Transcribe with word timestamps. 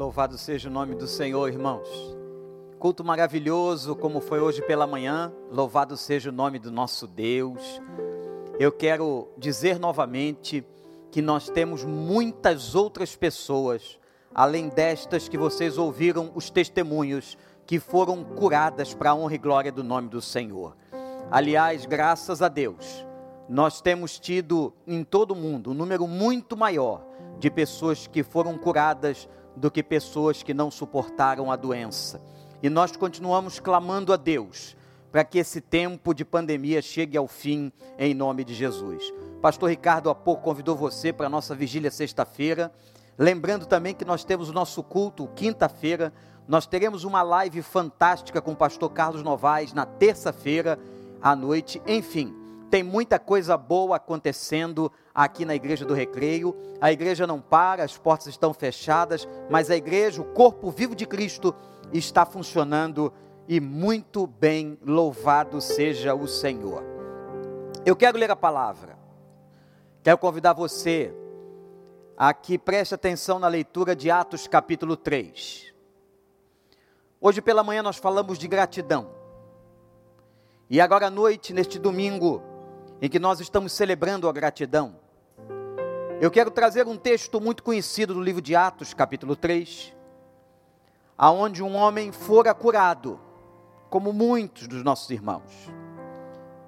Louvado 0.00 0.38
seja 0.38 0.70
o 0.70 0.72
nome 0.72 0.94
do 0.94 1.06
Senhor, 1.06 1.46
irmãos. 1.46 1.86
Culto 2.78 3.04
maravilhoso, 3.04 3.94
como 3.94 4.22
foi 4.22 4.40
hoje 4.40 4.62
pela 4.62 4.86
manhã. 4.86 5.30
Louvado 5.52 5.94
seja 5.94 6.30
o 6.30 6.32
nome 6.32 6.58
do 6.58 6.70
nosso 6.70 7.06
Deus. 7.06 7.82
Eu 8.58 8.72
quero 8.72 9.28
dizer 9.36 9.78
novamente 9.78 10.64
que 11.10 11.20
nós 11.20 11.50
temos 11.50 11.84
muitas 11.84 12.74
outras 12.74 13.14
pessoas, 13.14 14.00
além 14.34 14.70
destas 14.70 15.28
que 15.28 15.36
vocês 15.36 15.76
ouviram 15.76 16.32
os 16.34 16.48
testemunhos, 16.48 17.36
que 17.66 17.78
foram 17.78 18.24
curadas 18.24 18.94
para 18.94 19.10
a 19.10 19.14
honra 19.14 19.34
e 19.34 19.38
glória 19.38 19.70
do 19.70 19.84
nome 19.84 20.08
do 20.08 20.22
Senhor. 20.22 20.78
Aliás, 21.30 21.84
graças 21.84 22.40
a 22.40 22.48
Deus, 22.48 23.06
nós 23.46 23.82
temos 23.82 24.18
tido 24.18 24.72
em 24.86 25.04
todo 25.04 25.32
o 25.32 25.36
mundo 25.36 25.72
um 25.72 25.74
número 25.74 26.08
muito 26.08 26.56
maior 26.56 27.04
de 27.38 27.50
pessoas 27.50 28.06
que 28.06 28.22
foram 28.22 28.56
curadas 28.56 29.28
do 29.60 29.70
que 29.70 29.82
pessoas 29.82 30.42
que 30.42 30.54
não 30.54 30.70
suportaram 30.70 31.52
a 31.52 31.56
doença. 31.56 32.20
E 32.62 32.68
nós 32.68 32.96
continuamos 32.96 33.60
clamando 33.60 34.12
a 34.12 34.16
Deus 34.16 34.76
para 35.12 35.24
que 35.24 35.38
esse 35.38 35.60
tempo 35.60 36.14
de 36.14 36.24
pandemia 36.24 36.80
chegue 36.80 37.16
ao 37.16 37.28
fim 37.28 37.72
em 37.98 38.14
nome 38.14 38.44
de 38.44 38.54
Jesus. 38.54 39.12
Pastor 39.42 39.68
Ricardo 39.68 40.08
há 40.08 40.14
pouco 40.14 40.42
convidou 40.42 40.76
você 40.76 41.12
para 41.12 41.26
a 41.26 41.30
nossa 41.30 41.54
vigília 41.54 41.90
sexta-feira. 41.90 42.72
Lembrando 43.18 43.66
também 43.66 43.94
que 43.94 44.04
nós 44.04 44.24
temos 44.24 44.48
o 44.48 44.52
nosso 44.52 44.82
culto 44.82 45.28
quinta-feira. 45.36 46.12
Nós 46.48 46.66
teremos 46.66 47.04
uma 47.04 47.22
live 47.22 47.60
fantástica 47.62 48.40
com 48.40 48.52
o 48.52 48.56
pastor 48.56 48.90
Carlos 48.90 49.22
Novaes 49.22 49.72
na 49.72 49.84
terça-feira 49.84 50.78
à 51.20 51.36
noite. 51.36 51.82
Enfim, 51.86 52.34
tem 52.70 52.84
muita 52.84 53.18
coisa 53.18 53.56
boa 53.56 53.96
acontecendo 53.96 54.92
aqui 55.12 55.44
na 55.44 55.54
Igreja 55.54 55.84
do 55.84 55.92
Recreio. 55.92 56.56
A 56.80 56.92
igreja 56.92 57.26
não 57.26 57.40
para, 57.40 57.82
as 57.82 57.98
portas 57.98 58.28
estão 58.28 58.54
fechadas, 58.54 59.28
mas 59.50 59.70
a 59.70 59.76
igreja, 59.76 60.22
o 60.22 60.32
corpo 60.32 60.70
vivo 60.70 60.94
de 60.94 61.04
Cristo, 61.04 61.54
está 61.92 62.24
funcionando 62.24 63.12
e 63.48 63.58
muito 63.60 64.26
bem 64.26 64.78
louvado 64.86 65.60
seja 65.60 66.14
o 66.14 66.28
Senhor. 66.28 66.84
Eu 67.84 67.96
quero 67.96 68.16
ler 68.16 68.30
a 68.30 68.36
palavra. 68.36 68.96
Quero 70.04 70.18
convidar 70.18 70.52
você 70.52 71.12
a 72.16 72.32
que 72.32 72.56
preste 72.56 72.94
atenção 72.94 73.38
na 73.40 73.48
leitura 73.48 73.96
de 73.96 74.10
Atos 74.10 74.46
capítulo 74.46 74.96
3. 74.96 75.74
Hoje 77.20 77.42
pela 77.42 77.64
manhã 77.64 77.82
nós 77.82 77.96
falamos 77.96 78.38
de 78.38 78.46
gratidão. 78.46 79.10
E 80.68 80.80
agora 80.80 81.08
à 81.08 81.10
noite, 81.10 81.52
neste 81.52 81.78
domingo, 81.78 82.40
em 83.00 83.08
que 83.08 83.18
nós 83.18 83.40
estamos 83.40 83.72
celebrando 83.72 84.28
a 84.28 84.32
gratidão, 84.32 84.96
eu 86.20 86.30
quero 86.30 86.50
trazer 86.50 86.86
um 86.86 86.98
texto 86.98 87.40
muito 87.40 87.62
conhecido 87.62 88.12
do 88.12 88.20
livro 88.20 88.42
de 88.42 88.54
Atos, 88.54 88.92
capítulo 88.92 89.34
3, 89.34 89.94
aonde 91.16 91.62
um 91.62 91.74
homem 91.74 92.12
fora 92.12 92.52
curado, 92.52 93.18
como 93.88 94.12
muitos 94.12 94.68
dos 94.68 94.82
nossos 94.82 95.08
irmãos. 95.10 95.70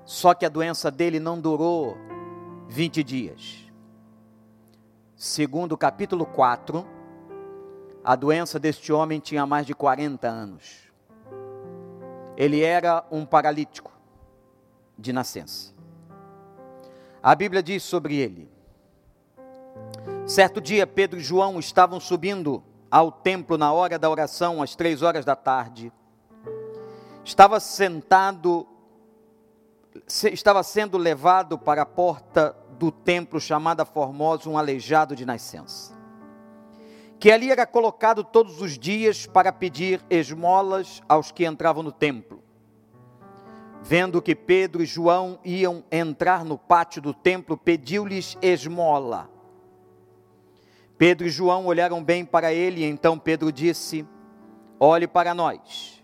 Só 0.07 0.33
que 0.33 0.47
a 0.47 0.49
doença 0.49 0.91
dele 0.91 1.21
não 1.21 1.39
durou 1.39 1.99
20 2.69 3.05
dias. 3.05 3.71
Segundo 5.15 5.73
o 5.73 5.79
capítulo 5.79 6.25
4, 6.25 6.87
a 8.03 8.17
doença 8.17 8.59
deste 8.59 8.91
homem 8.91 9.21
tinha 9.21 9.47
mais 9.47 9.67
de 9.67 9.75
40 9.75 10.27
anos. 10.27 10.91
Ele 12.37 12.63
era 12.63 13.05
um 13.11 13.27
paralítico 13.27 13.93
de 14.99 15.13
nascença. 15.13 15.73
A 17.23 17.37
Bíblia 17.37 17.62
diz 17.62 17.84
sobre 17.84 18.17
ele: 18.17 18.51
Certo 20.27 20.61
dia, 20.61 20.87
Pedro 20.87 21.20
e 21.20 21.23
João 21.23 21.61
estavam 21.61 22.01
subindo 22.01 22.64
ao 22.91 23.12
templo 23.12 23.56
na 23.56 23.73
hora 23.73 23.97
da 23.98 24.11
oração, 24.11 24.61
às 24.61 24.75
três 24.75 25.03
horas 25.03 25.25
da 25.25 25.37
tarde. 25.37 25.92
Estava 27.25 27.61
sentado, 27.61 28.67
estava 30.33 30.64
sendo 30.64 30.98
levado 30.98 31.57
para 31.57 31.83
a 31.83 31.86
porta 31.86 32.57
do 32.77 32.91
templo 32.91 33.41
chamada 33.41 33.85
Formosa 33.85 34.51
um 34.51 34.58
aleijado 34.58 35.14
de 35.14 35.24
nascença, 35.24 35.95
que 37.20 37.30
ali 37.30 37.52
era 37.52 37.64
colocado 37.64 38.24
todos 38.24 38.61
os 38.61 38.77
dias 38.77 39.27
para 39.27 39.52
pedir 39.52 40.05
esmolas 40.11 41.01
aos 41.08 41.30
que 41.30 41.47
entravam 41.47 41.85
no 41.85 41.92
templo. 41.92 42.42
Vendo 43.85 44.23
que 44.23 44.35
Pedro 44.35 44.83
e 44.83 44.87
João 44.87 45.41
iam 45.45 45.85
entrar 45.91 46.45
no 46.45 46.57
pátio 46.57 47.03
do 47.03 47.13
templo, 47.13 47.57
pediu-lhes 47.57 48.39
esmola. 48.41 49.29
Pedro 50.97 51.27
e 51.27 51.31
João 51.31 51.67
olharam 51.67 52.03
bem 52.03 52.25
para 52.25 52.53
ele, 52.53 52.83
e 52.83 52.85
então 52.85 53.19
Pedro 53.19 53.51
disse: 53.51 54.07
Olhe 54.79 55.09
para 55.09 55.35
nós. 55.35 56.01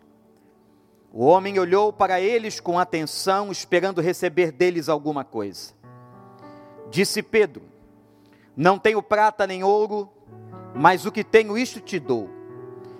O 1.12 1.24
homem 1.24 1.58
olhou 1.58 1.92
para 1.92 2.20
eles 2.20 2.58
com 2.58 2.78
atenção, 2.78 3.52
esperando 3.52 4.00
receber 4.00 4.50
deles 4.50 4.88
alguma 4.88 5.24
coisa. 5.24 5.72
Disse 6.90 7.22
Pedro: 7.22 7.62
Não 8.56 8.76
tenho 8.76 9.00
prata 9.00 9.46
nem 9.46 9.62
ouro, 9.62 10.10
mas 10.74 11.06
o 11.06 11.12
que 11.12 11.22
tenho, 11.22 11.56
isto 11.56 11.80
te 11.80 12.00
dou. 12.00 12.28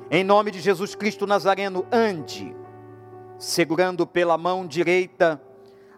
Em 0.09 0.23
nome 0.23 0.53
de 0.53 0.61
Jesus 0.61 0.95
Cristo 0.95 1.27
Nazareno, 1.27 1.85
ande 1.91 2.55
segurando 3.39 4.07
pela 4.07 4.37
mão 4.37 4.67
direita, 4.67 5.41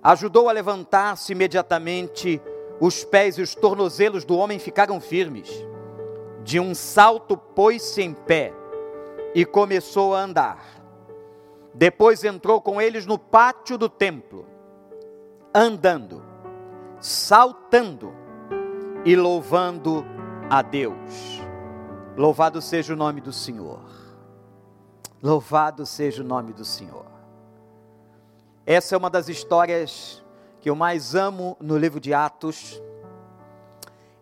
ajudou 0.02 0.48
a 0.48 0.52
levantar-se 0.52 1.32
imediatamente. 1.32 2.40
Os 2.80 3.04
pés 3.04 3.38
e 3.38 3.42
os 3.42 3.54
tornozelos 3.54 4.24
do 4.24 4.36
homem 4.36 4.58
ficaram 4.58 5.00
firmes. 5.00 5.50
De 6.42 6.60
um 6.60 6.74
salto, 6.74 7.36
pôs-se 7.36 8.02
em 8.02 8.14
pé 8.14 8.52
e 9.34 9.44
começou 9.44 10.14
a 10.14 10.20
andar. 10.20 10.64
Depois 11.74 12.24
entrou 12.24 12.60
com 12.60 12.80
eles 12.80 13.06
no 13.06 13.18
pátio 13.18 13.78
do 13.78 13.88
templo, 13.88 14.46
andando, 15.54 16.22
saltando 16.98 18.12
e 19.04 19.14
louvando 19.14 20.04
a 20.48 20.62
Deus. 20.62 21.40
Louvado 22.16 22.60
seja 22.60 22.92
o 22.92 22.96
nome 22.96 23.20
do 23.20 23.32
Senhor. 23.32 23.80
Louvado 25.22 25.86
seja 25.86 26.22
o 26.22 26.26
nome 26.26 26.52
do 26.52 26.64
Senhor. 26.64 27.19
Essa 28.72 28.94
é 28.94 28.98
uma 28.98 29.10
das 29.10 29.28
histórias 29.28 30.24
que 30.60 30.70
eu 30.70 30.76
mais 30.76 31.16
amo 31.16 31.56
no 31.60 31.76
livro 31.76 31.98
de 31.98 32.14
Atos. 32.14 32.80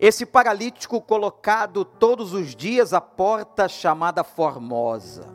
Esse 0.01 0.25
paralítico 0.25 1.03
colocado 1.03 1.85
todos 1.85 2.33
os 2.33 2.57
dias 2.57 2.95
à 2.95 3.01
porta 3.03 3.69
chamada 3.69 4.25
Formosa. 4.25 5.29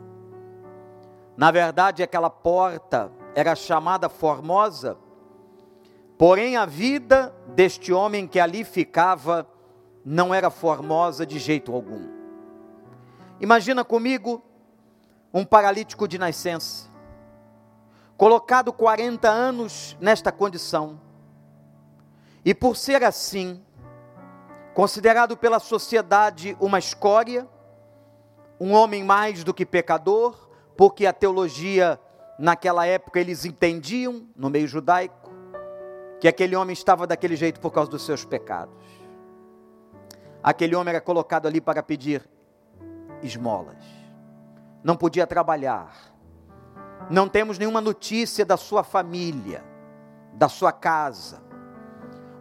Na 1.36 1.52
verdade, 1.52 2.02
aquela 2.02 2.28
porta 2.28 3.12
era 3.36 3.54
chamada 3.54 4.08
Formosa, 4.08 4.98
porém 6.18 6.56
a 6.56 6.66
vida 6.66 7.32
deste 7.54 7.92
homem 7.92 8.26
que 8.26 8.40
ali 8.40 8.64
ficava 8.64 9.46
não 10.04 10.34
era 10.34 10.50
formosa 10.50 11.24
de 11.24 11.38
jeito 11.38 11.72
algum. 11.72 12.08
Imagina 13.40 13.84
comigo 13.84 14.42
um 15.32 15.44
paralítico 15.44 16.08
de 16.08 16.18
nascença 16.18 16.92
colocado 18.16 18.72
40 18.72 19.28
anos 19.28 19.96
nesta 20.00 20.30
condição. 20.30 21.00
E 22.44 22.54
por 22.54 22.76
ser 22.76 23.02
assim, 23.02 23.62
considerado 24.74 25.36
pela 25.36 25.58
sociedade 25.58 26.56
uma 26.60 26.78
escória, 26.78 27.48
um 28.60 28.72
homem 28.72 29.02
mais 29.02 29.42
do 29.42 29.54
que 29.54 29.66
pecador, 29.66 30.48
porque 30.76 31.06
a 31.06 31.12
teologia 31.12 31.98
naquela 32.38 32.86
época 32.86 33.20
eles 33.20 33.44
entendiam, 33.44 34.26
no 34.36 34.50
meio 34.50 34.66
judaico, 34.68 35.30
que 36.20 36.28
aquele 36.28 36.54
homem 36.56 36.72
estava 36.72 37.06
daquele 37.06 37.36
jeito 37.36 37.60
por 37.60 37.70
causa 37.70 37.90
dos 37.90 38.04
seus 38.04 38.24
pecados. 38.24 38.74
Aquele 40.42 40.76
homem 40.76 40.90
era 40.90 41.00
colocado 41.00 41.46
ali 41.46 41.60
para 41.60 41.82
pedir 41.82 42.28
esmolas, 43.22 43.82
não 44.82 44.96
podia 44.96 45.26
trabalhar, 45.26 46.13
não 47.10 47.28
temos 47.28 47.58
nenhuma 47.58 47.80
notícia 47.80 48.44
da 48.44 48.56
sua 48.56 48.82
família, 48.82 49.64
da 50.32 50.48
sua 50.48 50.72
casa. 50.72 51.42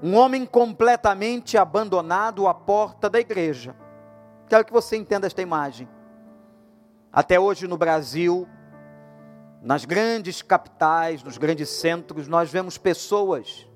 Um 0.02 0.16
homem 0.16 0.46
completamente 0.46 1.58
abandonado 1.58 2.48
à 2.48 2.54
porta 2.54 3.10
da 3.10 3.20
igreja. 3.20 3.76
Quero 4.48 4.66
que 4.66 4.74
você 4.74 4.98
entenda 4.98 5.28
esta 5.28 5.42
imagem. 5.42 5.88
Até 7.12 7.40
hoje 7.40 7.68
no 7.68 7.78
Brasil, 7.78 8.48
nas 9.62 9.86
grandes 9.86 10.42
capitais, 10.42 11.24
nos 11.24 11.38
grandes 11.38 11.70
centros, 11.70 12.28
nós 12.28 12.52
vemos 12.52 12.78
pessoas 12.78 13.68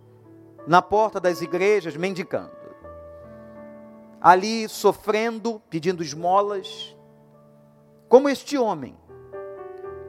na 0.66 0.82
porta 0.82 1.20
das 1.20 1.42
igrejas 1.42 1.96
mendicando. 1.96 2.58
Ali 4.20 4.68
sofrendo, 4.68 5.62
pedindo 5.70 6.04
esmolas, 6.04 6.96
como 8.10 8.28
este 8.28 8.58
homem 8.58 8.98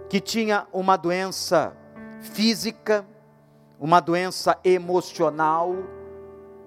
que 0.08 0.20
tinha 0.20 0.66
uma 0.72 0.96
doença 0.96 1.76
física, 2.20 3.06
uma 3.78 4.00
doença 4.00 4.58
emocional, 4.64 5.74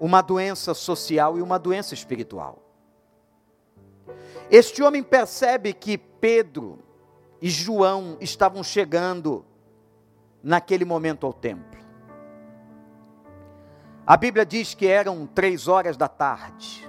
uma 0.00 0.22
doença 0.22 0.74
social 0.74 1.38
e 1.38 1.42
uma 1.42 1.58
doença 1.58 1.94
espiritual. 1.94 2.58
Este 4.50 4.82
homem 4.82 5.02
percebe 5.02 5.72
que 5.72 5.96
Pedro 5.96 6.78
e 7.40 7.48
João 7.48 8.16
estavam 8.20 8.62
chegando 8.62 9.44
naquele 10.42 10.84
momento 10.84 11.26
ao 11.26 11.32
templo. 11.32 11.80
A 14.06 14.16
Bíblia 14.16 14.44
diz 14.44 14.74
que 14.74 14.86
eram 14.86 15.26
três 15.26 15.68
horas 15.68 15.96
da 15.96 16.08
tarde. 16.08 16.88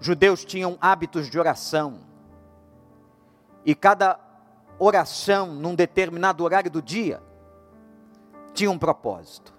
Judeus 0.00 0.44
tinham 0.44 0.78
hábitos 0.80 1.28
de 1.28 1.38
oração. 1.38 2.00
E 3.64 3.74
cada 3.74 4.18
oração, 4.78 5.54
num 5.54 5.74
determinado 5.74 6.42
horário 6.44 6.70
do 6.70 6.82
dia, 6.82 7.22
tinha 8.52 8.70
um 8.70 8.78
propósito. 8.78 9.52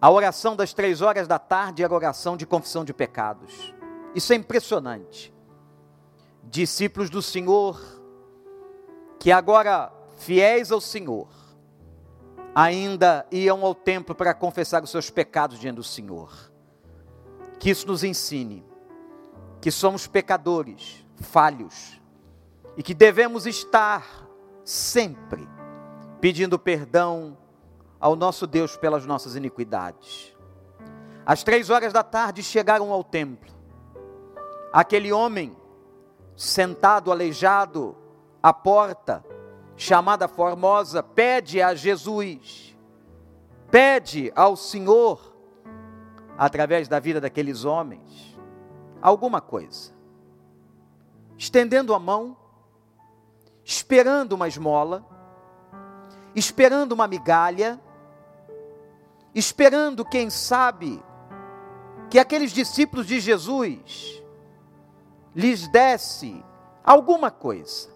A 0.00 0.10
oração 0.10 0.56
das 0.56 0.72
três 0.72 1.00
horas 1.00 1.28
da 1.28 1.38
tarde 1.38 1.82
era 1.82 1.94
oração 1.94 2.36
de 2.36 2.44
confissão 2.44 2.84
de 2.84 2.92
pecados. 2.92 3.72
Isso 4.14 4.32
é 4.32 4.36
impressionante. 4.36 5.32
Discípulos 6.42 7.08
do 7.08 7.22
Senhor, 7.22 7.80
que 9.18 9.30
agora 9.30 9.92
fiéis 10.16 10.72
ao 10.72 10.80
Senhor, 10.80 11.28
ainda 12.54 13.26
iam 13.30 13.64
ao 13.64 13.74
templo 13.74 14.14
para 14.14 14.34
confessar 14.34 14.82
os 14.82 14.90
seus 14.90 15.08
pecados 15.08 15.58
diante 15.58 15.76
do 15.76 15.84
Senhor. 15.84 16.50
Que 17.58 17.70
isso 17.70 17.86
nos 17.86 18.02
ensine 18.02 18.64
que 19.60 19.70
somos 19.70 20.08
pecadores, 20.08 21.06
falhos, 21.20 22.01
e 22.76 22.82
que 22.82 22.94
devemos 22.94 23.46
estar 23.46 24.26
sempre 24.64 25.48
pedindo 26.20 26.58
perdão 26.58 27.36
ao 28.00 28.16
nosso 28.16 28.46
Deus 28.46 28.76
pelas 28.76 29.04
nossas 29.04 29.36
iniquidades. 29.36 30.36
Às 31.24 31.42
três 31.42 31.70
horas 31.70 31.92
da 31.92 32.02
tarde 32.02 32.42
chegaram 32.42 32.92
ao 32.92 33.04
templo. 33.04 33.52
Aquele 34.72 35.12
homem, 35.12 35.56
sentado, 36.34 37.12
aleijado, 37.12 37.96
à 38.42 38.52
porta, 38.52 39.24
chamada 39.76 40.26
Formosa, 40.26 41.02
pede 41.02 41.62
a 41.62 41.74
Jesus, 41.74 42.76
pede 43.70 44.32
ao 44.34 44.56
Senhor, 44.56 45.32
através 46.36 46.88
da 46.88 46.98
vida 46.98 47.20
daqueles 47.20 47.64
homens, 47.64 48.36
alguma 49.00 49.40
coisa. 49.40 49.92
Estendendo 51.36 51.94
a 51.94 51.98
mão, 51.98 52.36
esperando 53.64 54.32
uma 54.32 54.48
esmola, 54.48 55.04
esperando 56.34 56.92
uma 56.92 57.06
migalha, 57.06 57.80
esperando, 59.34 60.04
quem 60.04 60.30
sabe, 60.30 61.02
que 62.10 62.18
aqueles 62.18 62.52
discípulos 62.52 63.06
de 63.06 63.20
Jesus 63.20 64.22
lhes 65.34 65.66
desse 65.68 66.44
alguma 66.84 67.30
coisa 67.30 67.92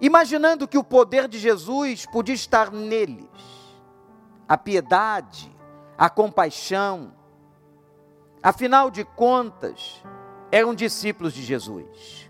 imaginando 0.00 0.66
que 0.66 0.78
o 0.78 0.84
poder 0.84 1.28
de 1.28 1.38
Jesus 1.38 2.06
podia 2.06 2.34
estar 2.34 2.72
neles, 2.72 3.28
a 4.48 4.56
piedade, 4.56 5.54
a 5.98 6.08
compaixão. 6.08 7.12
Afinal 8.42 8.90
de 8.90 9.04
contas, 9.04 10.02
eram 10.50 10.74
discípulos 10.74 11.34
de 11.34 11.42
Jesus. 11.42 12.29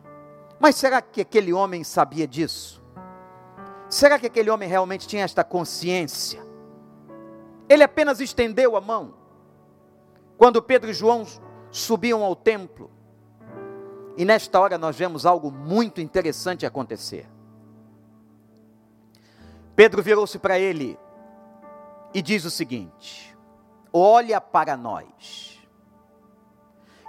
Mas 0.61 0.77
será 0.77 1.01
que 1.01 1.23
aquele 1.23 1.55
homem 1.55 1.83
sabia 1.83 2.29
disso? 2.29 2.83
Será 3.89 4.19
que 4.19 4.27
aquele 4.27 4.51
homem 4.51 4.69
realmente 4.69 5.09
tinha 5.09 5.25
esta 5.25 5.43
consciência? 5.43 6.47
Ele 7.67 7.83
apenas 7.83 8.21
estendeu 8.21 8.77
a 8.77 8.81
mão. 8.81 9.15
Quando 10.37 10.62
Pedro 10.62 10.91
e 10.91 10.95
João 10.95 11.27
subiam 11.71 12.23
ao 12.23 12.37
templo, 12.37 12.91
e 14.19 14.25
nesta 14.25 14.61
hora 14.61 14.77
nós 14.77 14.97
vemos 14.97 15.25
algo 15.25 15.51
muito 15.51 16.01
interessante 16.01 16.67
acontecer. 16.67 17.27
Pedro 19.75 20.03
virou-se 20.03 20.39
para 20.39 20.59
ele 20.59 20.99
e 22.13 22.21
diz 22.21 22.45
o 22.45 22.51
seguinte: 22.51 23.35
Olha 23.91 24.41
para 24.43 24.77
nós. 24.77 25.50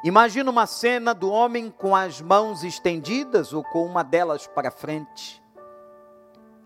Imagina 0.04 0.50
uma 0.50 0.66
cena 0.66 1.14
do 1.14 1.30
homem 1.30 1.70
com 1.70 1.96
as 1.96 2.20
mãos 2.20 2.64
estendidas 2.64 3.54
ou 3.54 3.64
com 3.64 3.86
uma 3.86 4.04
delas 4.04 4.48
para 4.48 4.72
frente, 4.72 5.40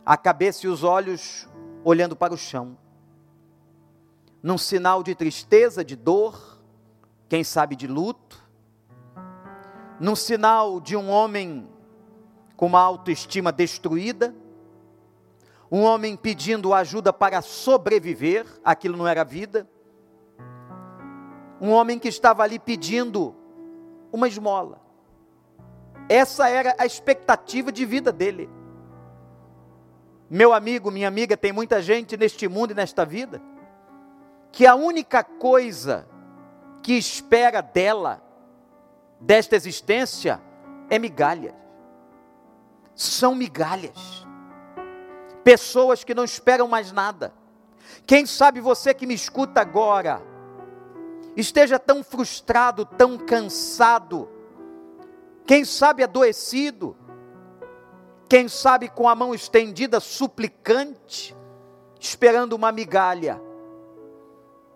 a 0.06 0.16
cabeça 0.16 0.66
e 0.66 0.70
os 0.70 0.84
olhos 0.84 1.46
olhando 1.84 2.16
para 2.16 2.34
o 2.34 2.38
chão, 2.38 2.78
num 4.42 4.58
sinal 4.58 5.04
de 5.04 5.14
tristeza, 5.14 5.84
de 5.84 5.98
dor, 5.98 6.62
quem 7.28 7.44
sabe 7.44 7.76
de 7.76 7.88
luto, 7.88 8.42
num 10.00 10.16
sinal 10.16 10.80
de 10.80 10.96
um 10.96 11.10
homem 11.10 11.68
com 12.56 12.68
uma 12.68 12.80
autoestima 12.80 13.52
destruída, 13.52 14.34
um 15.70 15.82
homem 15.82 16.16
pedindo 16.16 16.74
ajuda 16.74 17.12
para 17.12 17.42
sobreviver, 17.42 18.46
aquilo 18.64 18.96
não 18.96 19.06
era 19.06 19.26
vida. 19.26 19.68
Um 21.60 21.72
homem 21.72 21.98
que 21.98 22.08
estava 22.08 22.44
ali 22.44 22.60
pedindo 22.60 23.36
uma 24.12 24.28
esmola. 24.28 24.82
Essa 26.08 26.50
era 26.50 26.76
a 26.78 26.86
expectativa 26.86 27.72
de 27.72 27.86
vida 27.86 28.12
dele. 28.12 28.50
Meu 30.30 30.54
amigo, 30.54 30.92
minha 30.92 31.08
amiga, 31.08 31.38
tem 31.38 31.52
muita 31.52 31.82
gente 31.82 32.18
neste 32.18 32.48
mundo 32.48 32.72
e 32.72 32.76
nesta 32.76 33.06
vida 33.06 33.42
que 34.52 34.66
a 34.66 34.76
única 34.76 35.24
coisa 35.24 36.08
que 36.82 36.94
espera 36.94 37.62
dela, 37.62 38.22
desta 39.20 39.56
existência, 39.56 40.42
é 40.90 40.98
migalhas. 40.98 41.54
São 42.96 43.36
migalhas 43.36 44.26
pessoas 45.46 46.04
que 46.04 46.16
não 46.16 46.24
esperam 46.24 46.68
mais 46.68 46.92
nada. 46.92 47.32
Quem 48.08 48.26
sabe 48.26 48.60
você 48.60 48.96
que 48.96 49.06
me 49.06 49.14
escuta 49.14 49.62
agora, 49.62 50.20
esteja 51.36 51.78
tão 51.78 52.04
frustrado, 52.04 52.86
tão 52.86 53.18
cansado, 53.18 54.30
quem 55.46 55.64
sabe 55.64 56.04
adoecido, 56.04 56.96
quem 58.28 58.48
sabe 58.48 58.90
com 58.90 59.08
a 59.08 59.14
mão 59.14 59.34
estendida, 59.34 60.00
suplicante, 60.00 61.36
esperando 62.00 62.54
uma 62.54 62.72
migalha. 62.72 63.40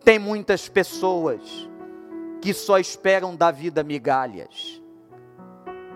Tem 0.03 0.19
muitas 0.19 0.69
pessoas 0.69 1.41
que 2.41 2.53
só 2.53 2.77
esperam 2.77 3.35
da 3.35 3.51
vida 3.51 3.83
migalhas. 3.83 4.81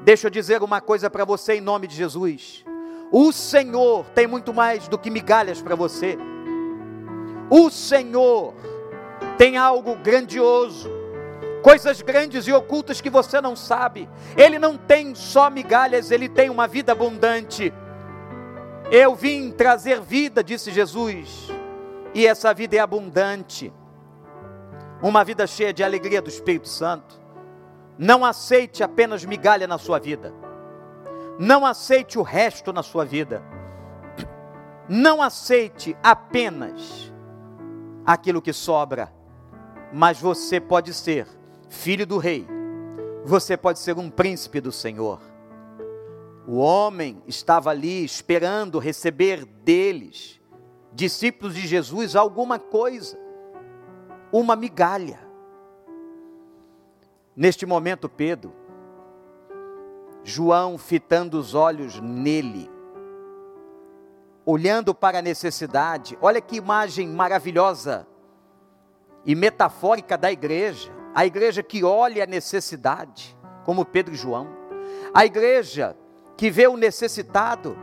Deixa 0.03 0.27
eu 0.27 0.31
dizer 0.31 0.61
uma 0.61 0.81
coisa 0.81 1.09
para 1.09 1.23
você 1.23 1.53
em 1.53 1.61
nome 1.61 1.87
de 1.87 1.95
Jesus. 1.95 2.65
O 3.11 3.31
Senhor 3.31 4.05
tem 4.09 4.25
muito 4.25 4.53
mais 4.53 4.87
do 4.87 4.97
que 4.97 5.09
migalhas 5.09 5.61
para 5.61 5.75
você. 5.75 6.17
O 7.49 7.69
Senhor 7.69 8.55
tem 9.37 9.57
algo 9.57 9.95
grandioso, 9.95 10.89
coisas 11.61 12.01
grandes 12.01 12.47
e 12.47 12.53
ocultas 12.53 13.01
que 13.01 13.09
você 13.09 13.39
não 13.41 13.55
sabe. 13.55 14.09
Ele 14.37 14.59
não 14.59 14.77
tem 14.77 15.15
só 15.15 15.49
migalhas, 15.49 16.11
ele 16.11 16.29
tem 16.29 16.49
uma 16.49 16.67
vida 16.67 16.91
abundante. 16.91 17.73
Eu 18.91 19.15
vim 19.15 19.51
trazer 19.51 20.01
vida, 20.01 20.43
disse 20.43 20.71
Jesus, 20.71 21.49
e 22.13 22.27
essa 22.27 22.53
vida 22.53 22.75
é 22.75 22.79
abundante. 22.79 23.73
Uma 25.01 25.23
vida 25.23 25.47
cheia 25.47 25.73
de 25.73 25.83
alegria 25.83 26.21
do 26.21 26.29
Espírito 26.29 26.67
Santo. 26.67 27.21
Não 27.97 28.23
aceite 28.23 28.83
apenas 28.83 29.25
migalha 29.25 29.67
na 29.67 29.77
sua 29.77 29.99
vida. 29.99 30.33
Não 31.39 31.65
aceite 31.65 32.17
o 32.17 32.21
resto 32.21 32.71
na 32.71 32.83
sua 32.83 33.03
vida. 33.03 33.43
Não 34.87 35.21
aceite 35.21 35.97
apenas 36.03 37.11
aquilo 38.05 38.41
que 38.41 38.53
sobra. 38.53 39.11
Mas 39.93 40.19
você 40.19 40.59
pode 40.59 40.93
ser 40.93 41.27
filho 41.69 42.05
do 42.05 42.17
rei. 42.17 42.47
Você 43.23 43.55
pode 43.55 43.79
ser 43.79 43.97
um 43.97 44.09
príncipe 44.09 44.59
do 44.59 44.71
Senhor. 44.71 45.21
O 46.47 46.57
homem 46.57 47.21
estava 47.27 47.69
ali 47.69 48.03
esperando 48.03 48.79
receber 48.79 49.45
deles, 49.45 50.41
discípulos 50.91 51.55
de 51.55 51.65
Jesus, 51.65 52.15
alguma 52.15 52.59
coisa, 52.59 53.17
uma 54.31 54.55
migalha. 54.55 55.19
Neste 57.35 57.65
momento, 57.65 58.09
Pedro 58.09 58.51
João 60.23 60.77
fitando 60.77 61.37
os 61.37 61.53
olhos 61.53 61.99
nele, 61.99 62.69
olhando 64.45 64.95
para 64.95 65.19
a 65.19 65.21
necessidade. 65.21 66.17
Olha 66.21 66.39
que 66.39 66.55
imagem 66.55 67.09
maravilhosa 67.09 68.07
e 69.25 69.35
metafórica 69.35 70.17
da 70.17 70.31
igreja. 70.31 70.91
A 71.13 71.25
igreja 71.25 71.61
que 71.61 71.83
olha 71.83 72.23
a 72.23 72.27
necessidade, 72.27 73.37
como 73.63 73.85
Pedro 73.85 74.13
e 74.13 74.17
João. 74.17 74.47
A 75.13 75.25
igreja 75.25 75.95
que 76.35 76.49
vê 76.49 76.67
o 76.67 76.77
necessitado. 76.77 77.77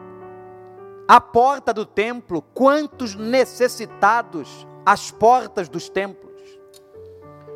A 1.06 1.20
porta 1.20 1.72
do 1.72 1.84
templo, 1.84 2.42
quantos 2.54 3.14
necessitados 3.14 4.66
às 4.84 5.10
portas 5.10 5.68
dos 5.68 5.88
templos. 5.88 6.30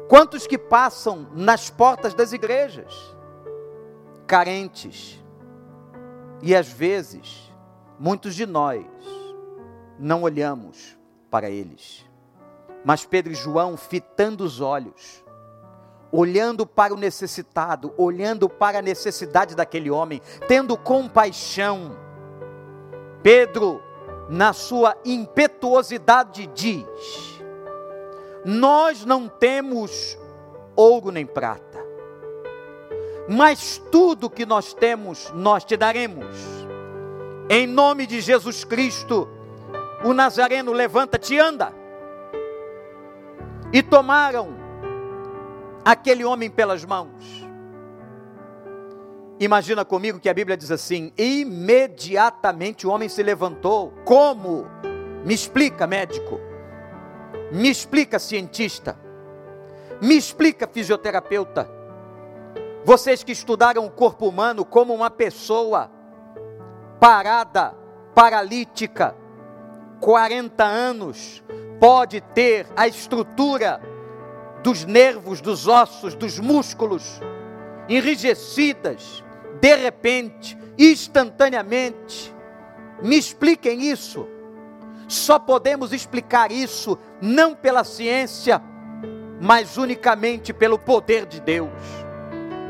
Quantos 0.09 0.47
que 0.47 0.59
passam 0.59 1.29
nas 1.33 1.71
portas 1.71 2.15
das 2.15 2.33
igrejas 2.33 3.15
carentes. 4.27 5.23
E 6.43 6.55
às 6.55 6.69
vezes, 6.69 7.53
muitos 7.99 8.35
de 8.35 8.47
nós 8.47 8.85
não 9.99 10.23
olhamos 10.23 10.99
para 11.31 11.49
eles. 11.49 12.05
Mas 12.85 13.07
Pedro 13.07 13.33
e 13.33 13.37
João, 13.37 13.77
fitando 13.77 14.45
os 14.45 14.61
olhos, 14.61 15.25
olhando 16.13 16.67
para 16.67 16.93
o 16.93 16.97
necessitado, 16.97 17.93
olhando 17.97 18.49
para 18.49 18.79
a 18.79 18.83
necessidade 18.83 19.57
daquele 19.57 19.91
homem, 19.91 20.21
tendo 20.47 20.77
compaixão, 20.77 21.97
Pedro, 23.23 23.83
na 24.29 24.53
sua 24.53 24.97
impetuosidade, 25.05 26.47
diz: 26.55 27.41
Nós 28.45 29.05
não 29.05 29.29
temos 29.29 30.19
ouro 30.77 31.11
nem 31.11 31.25
prata, 31.25 31.85
mas 33.29 33.83
tudo 33.91 34.31
que 34.31 34.45
nós 34.45 34.75
temos, 34.75 35.33
nós 35.35 35.65
te 35.65 35.77
daremos. 35.77 36.37
Em 37.49 37.67
nome 37.67 38.07
de 38.07 38.21
Jesus 38.21 38.63
Cristo, 38.63 39.29
o 40.05 40.13
Nazareno 40.13 40.73
levanta-te 40.73 41.35
e 41.35 41.39
anda. 41.39 41.84
E 43.73 43.83
tomaram 43.83 44.55
aquele 45.85 46.25
homem 46.25 46.49
pelas 46.49 46.85
mãos 46.85 47.45
Imagina 49.39 49.85
comigo 49.85 50.21
que 50.21 50.29
a 50.29 50.35
Bíblia 50.35 50.57
diz 50.57 50.71
assim: 50.71 51.13
imediatamente 51.19 52.87
o 52.87 52.91
homem 52.91 53.09
se 53.09 53.23
levantou. 53.23 53.93
Como? 54.05 54.67
Me 55.25 55.35
explica, 55.35 55.87
médico. 55.87 56.41
Me 57.53 57.69
explica, 57.69 58.19
cientista. 58.19 58.99
Me 60.01 60.17
explica, 60.17 60.69
fisioterapeuta. 60.69 61.69
Vocês 62.85 63.25
que 63.25 63.33
estudaram 63.33 63.87
o 63.87 63.91
corpo 63.91 64.29
humano 64.29 64.65
como 64.65 64.95
uma 64.95 65.11
pessoa 65.11 65.91
parada, 67.01 67.75
paralítica, 68.15 69.17
40 70.05 70.63
anos, 70.63 71.43
pode 71.81 72.21
ter 72.21 72.67
a 72.77 72.87
estrutura 72.87 73.81
dos 74.63 74.85
nervos, 74.85 75.41
dos 75.41 75.67
ossos, 75.67 76.15
dos 76.15 76.39
músculos 76.39 77.23
enrijecidas, 77.89 79.25
de 79.63 79.75
repente, 79.75 80.59
instantaneamente. 80.79 82.35
Me 83.03 83.17
expliquem 83.17 83.81
isso. 83.81 84.29
Só 85.09 85.39
podemos 85.39 85.91
explicar 85.91 86.53
isso 86.53 86.99
não 87.19 87.55
pela 87.55 87.83
ciência, 87.83 88.61
mas 89.41 89.79
unicamente 89.79 90.53
pelo 90.53 90.79
poder 90.79 91.25
de 91.25 91.41
Deus, 91.41 91.73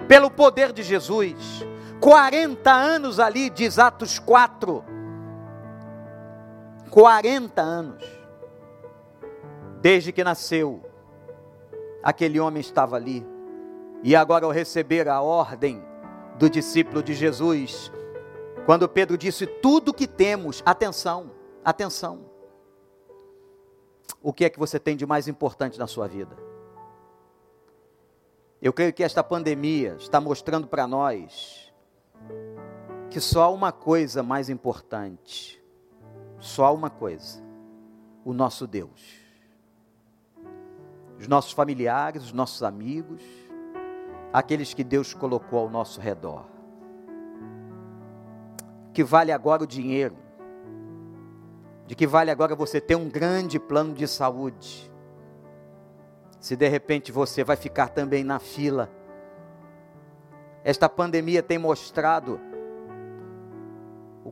pelo 0.06 0.30
poder 0.30 0.72
de 0.72 0.84
Jesus. 0.84 1.66
40 1.98 2.70
anos 2.70 3.18
ali, 3.18 3.50
diz 3.50 3.76
Atos 3.76 4.20
4. 4.20 4.94
40 6.94 7.60
anos. 7.60 8.04
Desde 9.80 10.12
que 10.12 10.22
nasceu, 10.22 10.80
aquele 12.00 12.38
homem 12.38 12.60
estava 12.60 12.94
ali. 12.94 13.26
E 14.04 14.14
agora, 14.14 14.46
ao 14.46 14.52
receber 14.52 15.08
a 15.08 15.20
ordem 15.20 15.82
do 16.38 16.48
discípulo 16.48 17.02
de 17.02 17.12
Jesus, 17.12 17.90
quando 18.64 18.88
Pedro 18.88 19.18
disse: 19.18 19.44
Tudo 19.44 19.92
que 19.92 20.06
temos, 20.06 20.62
atenção, 20.64 21.32
atenção. 21.64 22.30
O 24.22 24.32
que 24.32 24.44
é 24.44 24.48
que 24.48 24.58
você 24.58 24.78
tem 24.78 24.96
de 24.96 25.04
mais 25.04 25.26
importante 25.26 25.76
na 25.80 25.88
sua 25.88 26.06
vida? 26.06 26.36
Eu 28.62 28.72
creio 28.72 28.92
que 28.92 29.02
esta 29.02 29.24
pandemia 29.24 29.96
está 29.98 30.20
mostrando 30.20 30.68
para 30.68 30.86
nós 30.86 31.74
que 33.10 33.20
só 33.20 33.42
há 33.42 33.48
uma 33.48 33.72
coisa 33.72 34.22
mais 34.22 34.48
importante, 34.48 35.60
só 36.44 36.74
uma 36.74 36.90
coisa: 36.90 37.42
o 38.24 38.32
nosso 38.32 38.66
Deus. 38.66 39.24
Os 41.18 41.26
nossos 41.26 41.52
familiares, 41.52 42.24
os 42.24 42.32
nossos 42.32 42.62
amigos, 42.62 43.22
aqueles 44.32 44.74
que 44.74 44.84
Deus 44.84 45.14
colocou 45.14 45.60
ao 45.60 45.70
nosso 45.70 46.00
redor. 46.00 46.44
Que 48.92 49.02
vale 49.02 49.32
agora 49.32 49.62
o 49.62 49.66
dinheiro, 49.66 50.16
de 51.86 51.94
que 51.94 52.06
vale 52.06 52.30
agora 52.30 52.54
você 52.54 52.80
ter 52.80 52.94
um 52.94 53.08
grande 53.08 53.58
plano 53.58 53.94
de 53.94 54.06
saúde. 54.06 54.92
Se 56.38 56.54
de 56.56 56.68
repente 56.68 57.10
você 57.10 57.42
vai 57.42 57.56
ficar 57.56 57.88
também 57.88 58.22
na 58.22 58.38
fila. 58.38 58.90
Esta 60.62 60.88
pandemia 60.88 61.42
tem 61.42 61.58
mostrado 61.58 62.38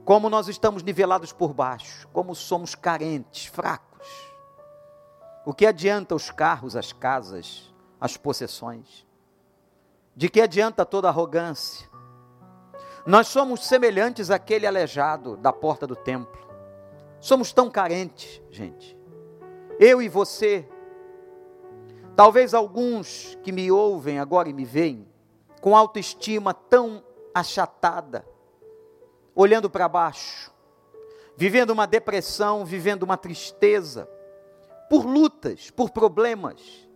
como 0.01 0.31
nós 0.31 0.49
estamos 0.49 0.83
nivelados 0.83 1.33
por 1.33 1.53
baixo, 1.53 2.09
como 2.13 2.35
somos 2.35 2.75
carentes, 2.75 3.47
fracos. 3.47 4.09
O 5.45 5.53
que 5.53 5.67
adianta 5.67 6.15
os 6.15 6.31
carros, 6.31 6.77
as 6.77 6.93
casas, 6.93 7.73
as 8.01 8.17
possessões? 8.17 9.07
De 10.15 10.29
que 10.29 10.41
adianta 10.41 10.85
toda 10.85 11.09
arrogância? 11.09 11.91
Nós 13.05 13.27
somos 13.29 13.67
semelhantes 13.67 14.31
àquele 14.31 14.67
aleijado 14.67 15.37
da 15.37 15.53
porta 15.53 15.87
do 15.87 15.97
templo. 15.97 16.41
Somos 17.21 17.53
tão 17.53 17.71
carentes, 17.71 18.41
gente. 18.51 18.97
Eu 19.79 20.01
e 20.01 20.09
você. 20.09 20.69
Talvez 22.15 22.55
alguns 22.55 23.37
que 23.43 23.51
me 23.51 23.71
ouvem 23.73 24.19
agora 24.19 24.49
e 24.49 24.53
me 24.53 24.65
veem 24.65 25.09
com 25.61 25.77
autoestima 25.77 26.53
tão 26.53 27.03
achatada, 27.35 28.27
olhando 29.35 29.71
para 29.71 29.89
baixo, 29.89 30.53
vivendo 31.37 31.71
uma 31.71 31.87
depressão, 31.87 32.65
vivendo 32.65 33.03
uma 33.03 33.17
tristeza, 33.17 34.09
por 34.89 35.07
lutas, 35.07 35.71
por 35.71 35.91
problemas 35.91 36.89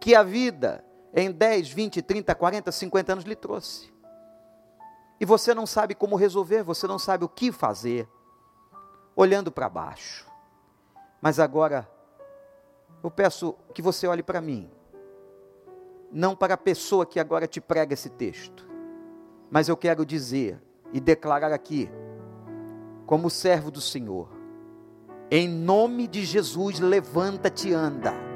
que 0.00 0.14
a 0.14 0.22
vida 0.22 0.84
em 1.14 1.30
10, 1.30 1.70
20, 1.70 2.02
30, 2.02 2.34
40, 2.34 2.70
50 2.72 3.12
anos 3.12 3.24
lhe 3.24 3.36
trouxe. 3.36 3.92
E 5.18 5.24
você 5.24 5.52
não 5.52 5.66
sabe 5.66 5.94
como 5.94 6.16
resolver, 6.16 6.62
você 6.62 6.86
não 6.86 6.98
sabe 6.98 7.24
o 7.24 7.28
que 7.28 7.52
fazer, 7.52 8.08
olhando 9.14 9.50
para 9.52 9.68
baixo. 9.68 10.26
Mas 11.20 11.38
agora, 11.38 11.90
eu 13.02 13.10
peço 13.10 13.54
que 13.74 13.82
você 13.82 14.06
olhe 14.06 14.22
para 14.22 14.40
mim, 14.40 14.70
não 16.10 16.34
para 16.34 16.54
a 16.54 16.58
pessoa 16.58 17.04
que 17.04 17.20
agora 17.20 17.46
te 17.46 17.60
prega 17.60 17.94
esse 17.94 18.08
texto, 18.08 18.66
mas 19.50 19.68
eu 19.68 19.76
quero 19.76 20.06
dizer 20.06 20.60
e 20.92 21.00
declarar 21.00 21.52
aqui, 21.52 21.90
como 23.06 23.30
servo 23.30 23.70
do 23.70 23.80
Senhor, 23.80 24.28
em 25.30 25.48
nome 25.48 26.06
de 26.06 26.24
Jesus, 26.24 26.80
levanta-te 26.80 27.68
e 27.68 27.72
anda 27.72 28.30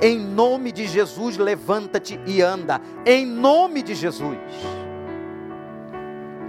em 0.00 0.18
nome 0.18 0.72
de 0.72 0.86
Jesus, 0.86 1.36
levanta-te 1.36 2.20
e 2.26 2.42
anda. 2.42 2.80
Em 3.06 3.26
nome 3.26 3.82
de 3.82 3.94
Jesus. 3.94 4.38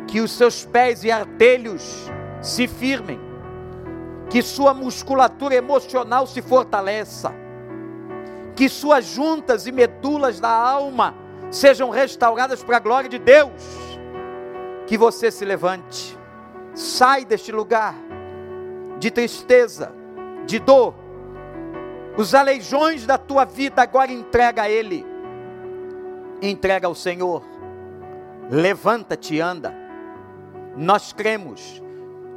Que 0.07 0.19
os 0.21 0.31
seus 0.31 0.65
pés 0.65 1.03
e 1.03 1.11
artelhos 1.11 2.09
se 2.41 2.67
firmem. 2.67 3.19
Que 4.29 4.41
sua 4.41 4.73
musculatura 4.73 5.55
emocional 5.55 6.25
se 6.27 6.41
fortaleça. 6.41 7.33
Que 8.55 8.69
suas 8.69 9.05
juntas 9.05 9.67
e 9.67 9.71
medulas 9.71 10.39
da 10.39 10.49
alma 10.49 11.13
sejam 11.51 11.89
restauradas 11.89 12.63
para 12.63 12.77
a 12.77 12.79
glória 12.79 13.09
de 13.09 13.19
Deus. 13.19 13.84
Que 14.85 14.97
você 14.97 15.31
se 15.31 15.45
levante. 15.45 16.17
Sai 16.73 17.25
deste 17.25 17.51
lugar 17.51 17.95
de 18.99 19.11
tristeza, 19.11 19.93
de 20.45 20.59
dor, 20.59 20.93
os 22.17 22.33
aleijões 22.33 23.05
da 23.05 23.17
tua 23.17 23.43
vida 23.43 23.81
agora 23.81 24.11
entrega 24.11 24.63
a 24.63 24.69
Ele. 24.69 25.05
Entrega 26.41 26.87
ao 26.87 26.95
Senhor. 26.95 27.43
Levanta-te 28.49 29.35
e 29.35 29.41
anda. 29.41 29.75
Nós 30.77 31.11
cremos 31.11 31.81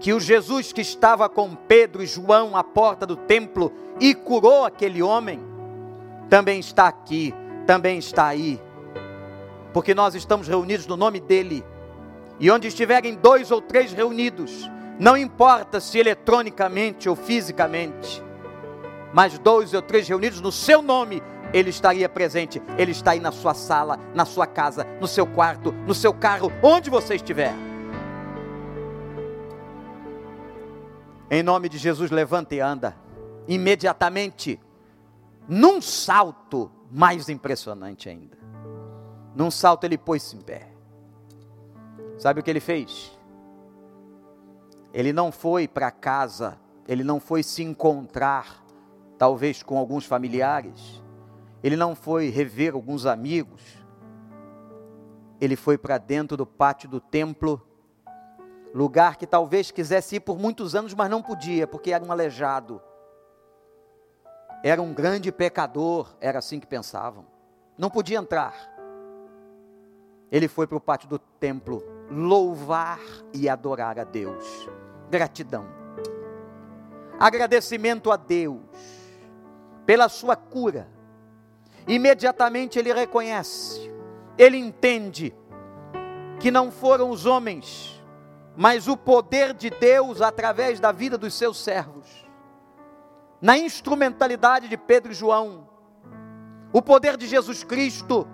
que 0.01 0.13
o 0.13 0.21
Jesus 0.21 0.73
que 0.73 0.81
estava 0.81 1.29
com 1.29 1.55
Pedro 1.55 2.03
e 2.03 2.07
João 2.07 2.57
à 2.57 2.65
porta 2.65 3.07
do 3.07 3.17
templo 3.17 3.73
e 4.01 4.15
curou 4.15 4.65
aquele 4.65 5.03
homem, 5.03 5.41
também 6.29 6.59
está 6.59 6.89
aqui, 6.89 7.35
também 7.67 7.99
está 7.99 8.27
aí. 8.27 8.61
Porque 9.73 9.95
nós 9.95 10.15
estamos 10.15 10.49
reunidos 10.49 10.87
no 10.87 10.97
nome 10.97 11.21
dele. 11.21 11.65
E 12.41 12.51
onde 12.51 12.69
estiverem 12.69 13.15
dois 13.15 13.51
ou 13.51 13.61
três 13.61 13.93
reunidos, 13.93 14.71
não 14.99 15.17
importa 15.17 15.81
se 15.81 15.99
eletronicamente 15.99 17.09
ou 17.09 17.17
fisicamente, 17.17 18.23
mas 19.13 19.39
dois 19.39 19.75
ou 19.75 19.83
três 19.83 20.09
reunidos 20.09 20.41
no 20.41 20.53
seu 20.53 20.83
nome, 20.83 21.23
ele 21.53 21.71
estaria 21.71 22.09
presente. 22.09 22.63
Ele 22.77 22.93
está 22.93 23.13
aí 23.13 23.21
na 23.21 23.33
sua 23.33 23.55
sala, 23.55 23.99
na 24.15 24.25
sua 24.25 24.47
casa, 24.47 24.85
no 25.01 25.07
seu 25.07 25.27
quarto, 25.27 25.73
no 25.73 25.95
seu 25.95 26.13
carro, 26.13 26.53
onde 26.63 26.91
você 26.91 27.15
estiver. 27.15 27.55
Em 31.31 31.43
nome 31.43 31.69
de 31.69 31.79
Jesus, 31.79 32.11
levanta 32.11 32.55
e 32.55 32.61
anda. 32.61 32.97
Imediatamente, 33.47 34.61
num 35.49 35.81
salto 35.81 36.71
mais 36.91 37.29
impressionante 37.29 38.09
ainda. 38.09 38.37
Num 39.35 39.51
salto, 39.51 39.85
ele 39.85 39.99
pôs-se 39.99 40.37
em 40.37 40.41
pé. 40.41 40.68
Sabe 42.19 42.41
o 42.41 42.43
que 42.43 42.51
ele 42.51 42.61
fez? 42.61 43.17
Ele 44.93 45.13
não 45.13 45.31
foi 45.31 45.69
para 45.69 45.91
casa, 45.91 46.59
ele 46.87 47.05
não 47.05 47.21
foi 47.21 47.45
se 47.45 47.63
encontrar, 47.63 48.65
talvez 49.17 49.63
com 49.63 49.79
alguns 49.79 50.05
familiares, 50.05 51.01
ele 51.63 51.77
não 51.77 51.95
foi 51.95 52.29
rever 52.29 52.75
alguns 52.75 53.07
amigos, 53.07 53.63
ele 55.41 55.55
foi 55.55 55.79
para 55.79 55.97
dentro 55.97 56.37
do 56.37 56.45
pátio 56.45 56.89
do 56.89 57.01
templo, 57.01 57.65
lugar 58.75 59.17
que 59.17 59.27
talvez 59.27 59.71
quisesse 59.71 60.17
ir 60.17 60.21
por 60.21 60.39
muitos 60.39 60.75
anos, 60.75 60.95
mas 60.95 61.09
não 61.09 61.23
podia, 61.23 61.69
porque 61.69 61.93
era 61.93 62.05
um 62.05 62.11
aleijado, 62.11 62.83
era 64.65 64.83
um 64.83 64.93
grande 64.93 65.31
pecador, 65.31 66.17
era 66.21 66.41
assim 66.41 66.59
que 66.59 66.67
pensavam, 66.67 67.25
não 67.77 67.89
podia 67.89 68.19
entrar. 68.19 68.55
Ele 70.33 70.49
foi 70.49 70.67
para 70.67 70.77
o 70.77 70.81
pátio 70.81 71.09
do 71.09 71.19
templo 71.19 71.98
louvar 72.11 73.01
e 73.33 73.49
adorar 73.49 73.99
a 73.99 74.05
Deus. 74.05 74.69
Gratidão. 75.11 75.67
Agradecimento 77.19 78.11
a 78.11 78.17
Deus 78.17 78.61
pela 79.85 80.09
sua 80.09 80.37
cura. 80.37 80.89
Imediatamente 81.87 82.79
ele 82.79 82.93
reconhece, 82.93 83.91
ele 84.37 84.59
entende 84.59 85.35
que 86.39 86.51
não 86.51 86.71
foram 86.71 87.11
os 87.11 87.25
homens, 87.25 88.05
mas 88.55 88.87
o 88.87 88.97
poder 88.97 89.55
de 89.55 89.71
Deus 89.71 90.21
através 90.21 90.79
da 90.79 90.93
vida 90.93 91.17
dos 91.17 91.33
seus 91.33 91.57
servos. 91.59 92.07
Na 93.41 93.57
instrumentalidade 93.57 94.69
de 94.69 94.77
Pedro 94.77 95.13
e 95.13 95.15
João, 95.15 95.69
o 96.73 96.83
poder 96.83 97.17
de 97.17 97.27
Jesus 97.27 97.65
Cristo, 97.65 98.29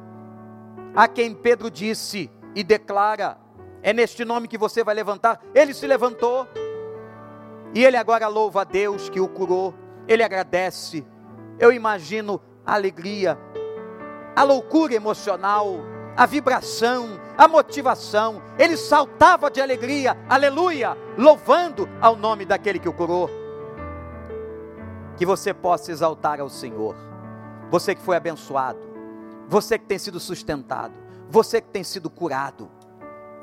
a 0.95 1.07
quem 1.07 1.35
Pedro 1.35 1.71
disse 1.71 2.31
e 2.55 2.65
declara: 2.65 3.39
é 3.85 3.93
neste 3.93 4.25
nome 4.25 4.49
que 4.49 4.57
você 4.57 4.83
vai 4.83 4.95
levantar. 4.95 5.39
Ele 5.55 5.75
se 5.75 5.87
levantou. 5.87 6.49
E 7.75 7.85
ele 7.85 7.99
agora 7.99 8.27
louva 8.29 8.63
a 8.63 8.65
Deus 8.65 9.11
que 9.11 9.21
o 9.21 9.29
curou. 9.29 9.75
Ele 10.09 10.23
agradece. 10.23 11.07
Eu 11.59 11.71
imagino 11.71 12.41
a 12.65 12.73
alegria, 12.75 13.39
a 14.35 14.43
loucura 14.43 14.95
emocional, 14.95 15.77
a 16.17 16.25
vibração, 16.25 17.21
a 17.37 17.47
motivação. 17.47 18.41
Ele 18.59 18.75
saltava 18.75 19.51
de 19.51 19.61
alegria, 19.61 20.17
aleluia, 20.31 20.97
louvando 21.19 21.87
ao 22.01 22.17
nome 22.17 22.47
daquele 22.47 22.79
que 22.79 22.89
o 22.89 22.93
curou. 22.93 23.29
Que 25.19 25.27
você 25.27 25.53
possa 25.53 25.93
exaltar 25.93 26.41
ao 26.41 26.49
Senhor. 26.49 26.97
Você 27.71 27.95
que 27.95 28.01
foi 28.01 28.17
abençoado, 28.17 28.81
você 29.47 29.79
que 29.79 29.85
tem 29.85 29.99
sido 29.99 30.19
sustentado, 30.19 30.95
você 31.29 31.61
que 31.61 31.69
tem 31.69 31.85
sido 31.85 32.09
curado 32.09 32.71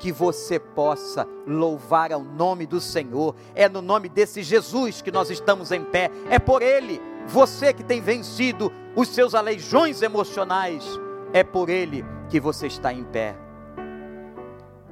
que 0.02 0.10
você 0.10 0.58
possa 0.58 1.24
louvar 1.46 2.12
ao 2.12 2.24
nome 2.24 2.66
do 2.66 2.80
Senhor. 2.80 3.36
É 3.54 3.68
no 3.68 3.80
nome 3.80 4.08
desse 4.08 4.42
Jesus 4.42 5.00
que 5.00 5.12
nós 5.12 5.30
estamos 5.30 5.70
em 5.70 5.84
pé. 5.84 6.10
É 6.28 6.40
por 6.40 6.60
Ele, 6.60 7.00
você 7.28 7.72
que 7.72 7.84
tem 7.84 8.00
vencido 8.00 8.72
os 8.96 9.06
seus 9.06 9.32
aleijões 9.32 10.02
emocionais, 10.02 10.84
é 11.32 11.44
por 11.44 11.70
Ele 11.70 12.04
que 12.28 12.40
você 12.40 12.66
está 12.66 12.92
em 12.92 13.04
pé. 13.04 13.36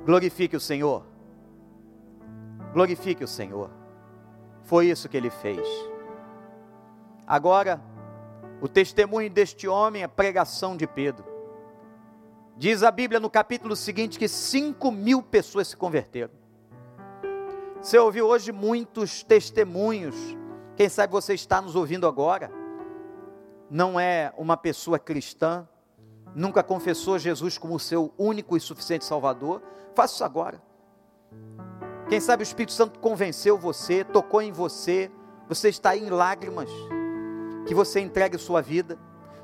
Glorifique 0.06 0.54
o 0.54 0.60
Senhor. 0.60 1.04
Glorifique 2.72 3.24
o 3.24 3.28
Senhor. 3.28 3.68
Foi 4.62 4.86
isso 4.86 5.08
que 5.08 5.16
ele 5.16 5.30
fez. 5.30 5.66
Agora, 7.26 7.82
o 8.60 8.68
testemunho 8.68 9.28
deste 9.28 9.66
homem 9.66 10.04
é 10.04 10.06
pregação 10.06 10.76
de 10.76 10.86
Pedro. 10.86 11.29
Diz 12.60 12.82
a 12.82 12.90
Bíblia 12.90 13.18
no 13.18 13.30
capítulo 13.30 13.74
seguinte 13.74 14.18
que 14.18 14.28
5 14.28 14.92
mil 14.92 15.22
pessoas 15.22 15.68
se 15.68 15.76
converteram. 15.78 16.30
Você 17.80 17.98
ouviu 17.98 18.26
hoje 18.26 18.52
muitos 18.52 19.22
testemunhos. 19.22 20.14
Quem 20.76 20.86
sabe 20.86 21.10
você 21.10 21.32
está 21.32 21.62
nos 21.62 21.74
ouvindo 21.74 22.06
agora. 22.06 22.52
Não 23.70 23.98
é 23.98 24.30
uma 24.36 24.58
pessoa 24.58 24.98
cristã, 24.98 25.66
nunca 26.34 26.62
confessou 26.62 27.18
Jesus 27.18 27.56
como 27.56 27.80
seu 27.80 28.12
único 28.18 28.54
e 28.58 28.60
suficiente 28.60 29.06
Salvador. 29.06 29.62
Faça 29.94 30.16
isso 30.16 30.24
agora. 30.24 30.60
Quem 32.10 32.20
sabe 32.20 32.42
o 32.42 32.44
Espírito 32.44 32.74
Santo 32.74 32.98
convenceu 32.98 33.56
você, 33.56 34.04
tocou 34.04 34.42
em 34.42 34.52
você, 34.52 35.10
você 35.48 35.70
está 35.70 35.96
em 35.96 36.10
lágrimas, 36.10 36.68
que 37.66 37.74
você 37.74 38.00
entregue 38.00 38.36
sua 38.36 38.60
vida. 38.60 38.98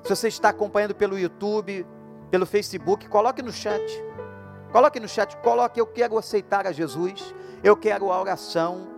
Se 0.05 0.11
você 0.14 0.29
está 0.29 0.51
acompanhando 0.51 0.95
pelo 0.95 1.19
YouTube, 1.19 1.87
pelo 2.31 2.47
Facebook, 2.47 3.09
coloque 3.09 3.43
no 3.43 3.53
chat. 3.53 3.83
Coloque 4.73 5.01
no 5.01 5.09
chat, 5.09 5.37
coloque 5.39 5.81
eu 5.81 5.87
quero 5.87 6.19
aceitar 6.19 6.67
a 6.67 6.73
Jesus, 6.73 7.35
eu 7.62 7.77
quero 7.77 8.12
a 8.12 8.21
oração, 8.21 8.89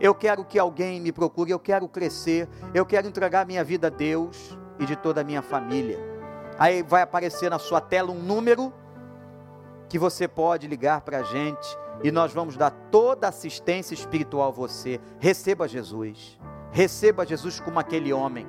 eu 0.00 0.14
quero 0.14 0.44
que 0.44 0.58
alguém 0.58 1.00
me 1.00 1.12
procure, 1.12 1.50
eu 1.50 1.58
quero 1.58 1.88
crescer, 1.88 2.48
eu 2.74 2.84
quero 2.86 3.06
entregar 3.06 3.46
minha 3.46 3.62
vida 3.62 3.88
a 3.88 3.90
Deus 3.90 4.56
e 4.78 4.86
de 4.86 4.96
toda 4.96 5.20
a 5.20 5.24
minha 5.24 5.42
família. 5.42 5.98
Aí 6.58 6.82
vai 6.82 7.02
aparecer 7.02 7.50
na 7.50 7.58
sua 7.58 7.80
tela 7.80 8.10
um 8.10 8.18
número 8.18 8.72
que 9.88 9.98
você 9.98 10.26
pode 10.26 10.66
ligar 10.66 11.02
para 11.02 11.18
a 11.18 11.22
gente 11.22 11.78
e 12.02 12.10
nós 12.10 12.32
vamos 12.32 12.56
dar 12.56 12.70
toda 12.90 13.26
a 13.26 13.30
assistência 13.30 13.94
espiritual 13.94 14.48
a 14.48 14.52
você. 14.52 15.00
Receba 15.18 15.68
Jesus, 15.68 16.38
receba 16.72 17.26
Jesus 17.26 17.60
como 17.60 17.78
aquele 17.78 18.12
homem. 18.12 18.46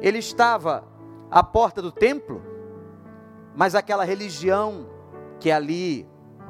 Ele 0.00 0.18
estava 0.18 0.84
à 1.30 1.42
porta 1.42 1.82
do 1.82 1.92
templo 1.92 2.49
mas 3.60 3.74
aquela 3.74 4.04
religião 4.04 4.86
que 5.38 5.50
ali 5.50 6.08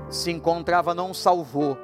se 0.09 0.31
encontrava 0.31 0.95
não 0.95 1.13
salvou. 1.13 1.77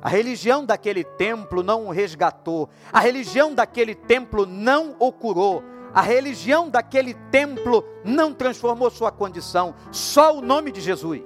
A 0.00 0.08
religião 0.08 0.64
daquele 0.64 1.02
templo 1.02 1.64
não 1.64 1.86
o 1.86 1.90
resgatou. 1.90 2.68
A 2.92 3.00
religião 3.00 3.52
daquele 3.52 3.96
templo 3.96 4.46
não 4.46 4.94
o 5.00 5.10
curou. 5.10 5.64
A 5.92 6.00
religião 6.00 6.70
daquele 6.70 7.12
templo 7.12 7.84
não 8.04 8.32
transformou 8.32 8.88
sua 8.88 9.10
condição. 9.10 9.74
Só 9.90 10.38
o 10.38 10.42
nome 10.42 10.70
de 10.70 10.80
Jesus. 10.80 11.24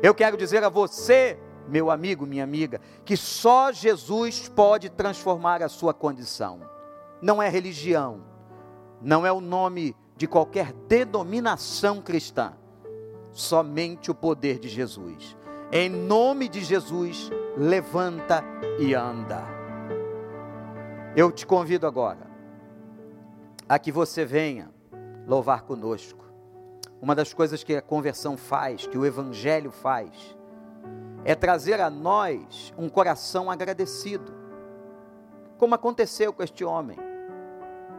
Eu 0.00 0.14
quero 0.14 0.36
dizer 0.36 0.62
a 0.62 0.68
você, 0.68 1.40
meu 1.66 1.90
amigo, 1.90 2.24
minha 2.24 2.44
amiga, 2.44 2.80
que 3.04 3.16
só 3.16 3.72
Jesus 3.72 4.48
pode 4.48 4.90
transformar 4.90 5.60
a 5.60 5.68
sua 5.68 5.92
condição. 5.92 6.60
Não 7.20 7.42
é 7.42 7.48
religião, 7.48 8.22
não 9.02 9.26
é 9.26 9.32
o 9.32 9.40
nome 9.40 9.96
de 10.18 10.26
qualquer 10.26 10.72
denominação 10.72 12.02
cristã, 12.02 12.52
somente 13.30 14.10
o 14.10 14.14
poder 14.14 14.58
de 14.58 14.68
Jesus. 14.68 15.36
Em 15.70 15.88
nome 15.88 16.48
de 16.48 16.60
Jesus, 16.60 17.30
levanta 17.56 18.42
e 18.80 18.94
anda. 18.94 19.44
Eu 21.14 21.30
te 21.30 21.46
convido 21.46 21.86
agora 21.86 22.26
a 23.68 23.78
que 23.78 23.92
você 23.92 24.24
venha 24.24 24.70
louvar 25.24 25.62
conosco. 25.62 26.26
Uma 27.00 27.14
das 27.14 27.32
coisas 27.32 27.62
que 27.62 27.76
a 27.76 27.82
conversão 27.82 28.36
faz, 28.36 28.88
que 28.88 28.98
o 28.98 29.06
Evangelho 29.06 29.70
faz, 29.70 30.36
é 31.24 31.36
trazer 31.36 31.80
a 31.80 31.88
nós 31.88 32.74
um 32.76 32.88
coração 32.88 33.48
agradecido, 33.48 34.34
como 35.58 35.76
aconteceu 35.76 36.32
com 36.32 36.42
este 36.42 36.64
homem, 36.64 36.98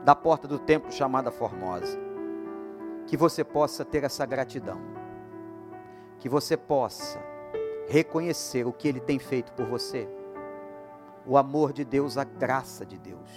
da 0.03 0.15
porta 0.15 0.49
do 0.49 0.59
templo 0.59 0.91
chamada 0.91 1.31
Formosa 1.31 2.08
que 3.09 3.17
você 3.17 3.43
possa 3.43 3.83
ter 3.83 4.03
essa 4.03 4.23
gratidão, 4.23 4.79
que 6.19 6.29
você 6.29 6.55
possa 6.55 7.19
reconhecer 7.87 8.67
o 8.67 8.71
que 8.71 8.87
Ele 8.87 8.99
tem 8.99 9.17
feito 9.17 9.51
por 9.53 9.65
você, 9.65 10.07
o 11.25 11.35
amor 11.35 11.73
de 11.73 11.83
Deus, 11.83 12.19
a 12.19 12.23
graça 12.23 12.85
de 12.85 12.99
Deus, 12.99 13.27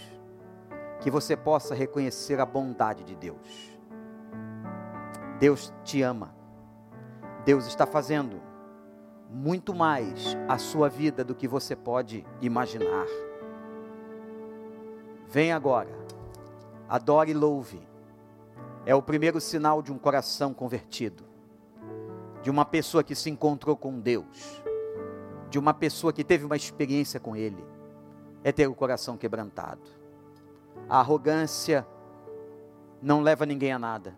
que 1.00 1.10
você 1.10 1.34
possa 1.34 1.74
reconhecer 1.74 2.38
a 2.38 2.44
bondade 2.44 3.02
de 3.02 3.16
Deus. 3.16 3.78
Deus 5.40 5.72
te 5.82 6.02
ama, 6.02 6.34
Deus 7.42 7.66
está 7.66 7.86
fazendo 7.86 8.42
muito 9.30 9.74
mais 9.74 10.36
a 10.50 10.58
sua 10.58 10.90
vida 10.90 11.24
do 11.24 11.34
que 11.34 11.48
você 11.48 11.74
pode 11.74 12.26
imaginar. 12.42 13.06
Vem 15.28 15.50
agora, 15.50 15.96
adore 16.90 17.30
e 17.30 17.34
louve 17.34 17.90
é 18.84 18.94
o 18.94 19.02
primeiro 19.02 19.40
sinal 19.40 19.80
de 19.80 19.92
um 19.92 19.98
coração 19.98 20.52
convertido, 20.52 21.24
de 22.42 22.50
uma 22.50 22.64
pessoa 22.64 23.04
que 23.04 23.14
se 23.14 23.30
encontrou 23.30 23.76
com 23.76 24.00
Deus, 24.00 24.62
de 25.48 25.58
uma 25.58 25.72
pessoa 25.72 26.12
que 26.12 26.24
teve 26.24 26.44
uma 26.44 26.56
experiência 26.56 27.20
com 27.20 27.36
Ele, 27.36 27.64
é 28.42 28.50
ter 28.50 28.66
o 28.66 28.74
coração 28.74 29.16
quebrantado. 29.16 29.82
A 30.88 30.98
arrogância 30.98 31.86
não 33.00 33.20
leva 33.20 33.46
ninguém 33.46 33.72
a 33.72 33.78
nada. 33.78 34.16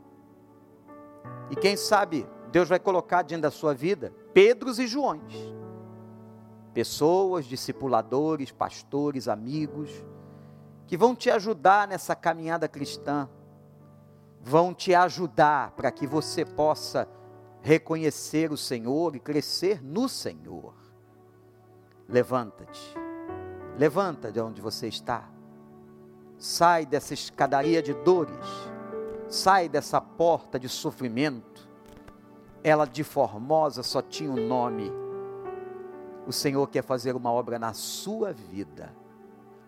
E 1.50 1.56
quem 1.56 1.76
sabe 1.76 2.26
Deus 2.50 2.68
vai 2.68 2.78
colocar 2.78 3.22
diante 3.22 3.42
da 3.42 3.50
sua 3.50 3.74
vida 3.74 4.14
Pedros 4.32 4.78
e 4.78 4.86
Joões, 4.86 5.34
pessoas, 6.72 7.44
discipuladores, 7.44 8.50
pastores, 8.50 9.28
amigos, 9.28 9.90
que 10.86 10.96
vão 10.96 11.14
te 11.14 11.30
ajudar 11.30 11.86
nessa 11.86 12.14
caminhada 12.14 12.66
cristã 12.68 13.28
vão 14.44 14.74
te 14.74 14.94
ajudar 14.94 15.70
para 15.70 15.90
que 15.90 16.06
você 16.06 16.44
possa 16.44 17.08
reconhecer 17.62 18.52
o 18.52 18.58
Senhor 18.58 19.16
e 19.16 19.18
crescer 19.20 19.82
no 19.82 20.06
Senhor. 20.06 20.74
Levanta-te, 22.06 22.94
levanta 23.78 24.30
de 24.30 24.38
onde 24.38 24.60
você 24.60 24.86
está, 24.86 25.30
sai 26.36 26.84
dessa 26.84 27.14
escadaria 27.14 27.82
de 27.82 27.94
dores, 27.94 28.46
sai 29.28 29.66
dessa 29.66 29.98
porta 29.98 30.60
de 30.60 30.68
sofrimento. 30.68 31.66
Ela 32.62 32.84
de 32.86 33.02
formosa 33.02 33.82
só 33.82 34.02
tinha 34.02 34.30
um 34.30 34.46
nome. 34.46 34.92
O 36.26 36.32
Senhor 36.32 36.68
quer 36.68 36.82
fazer 36.82 37.16
uma 37.16 37.32
obra 37.32 37.58
na 37.58 37.72
sua 37.72 38.32
vida, 38.32 38.94